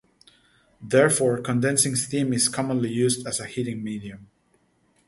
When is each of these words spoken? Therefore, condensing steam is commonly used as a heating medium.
Therefore, 0.81 1.39
condensing 1.41 1.95
steam 1.95 2.33
is 2.33 2.47
commonly 2.49 2.89
used 2.89 3.27
as 3.27 3.39
a 3.39 3.45
heating 3.45 3.83
medium. 3.83 4.29